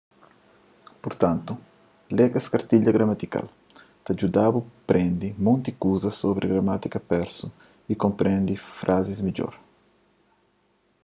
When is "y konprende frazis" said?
7.91-9.19